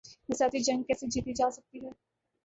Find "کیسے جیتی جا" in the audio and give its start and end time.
0.83-1.49